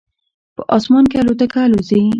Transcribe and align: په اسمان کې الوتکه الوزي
په 0.55 0.61
اسمان 0.77 1.05
کې 1.11 1.17
الوتکه 1.21 1.59
الوزي 1.65 2.01